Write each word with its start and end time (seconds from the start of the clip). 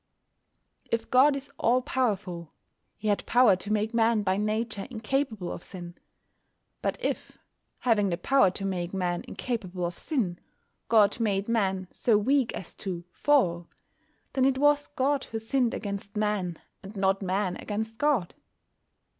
If 0.91 1.11
God 1.11 1.35
is 1.35 1.51
all 1.59 1.83
powerful, 1.83 2.53
He 2.97 3.09
had 3.09 3.23
power 3.27 3.55
to 3.57 3.71
make 3.71 3.93
Man 3.93 4.23
by 4.23 4.35
nature 4.35 4.87
incapable 4.89 5.51
of 5.51 5.61
sin. 5.63 5.93
But 6.81 6.97
if, 7.05 7.37
having 7.81 8.09
the 8.09 8.17
power 8.17 8.49
to 8.49 8.65
make 8.65 8.95
Man 8.95 9.23
incapable 9.27 9.85
of 9.85 9.99
sin, 9.99 10.39
God 10.89 11.19
made 11.19 11.47
Man 11.47 11.87
so 11.93 12.17
weak 12.17 12.51
as 12.53 12.73
to 12.81 13.05
"fall," 13.11 13.67
then 14.33 14.43
it 14.43 14.57
was 14.57 14.87
God 14.87 15.25
who 15.25 15.37
sinned 15.37 15.75
against 15.75 16.17
Man, 16.17 16.57
and 16.81 16.95
not 16.95 17.21
Man 17.21 17.55
against 17.57 17.99
God. 17.99 18.33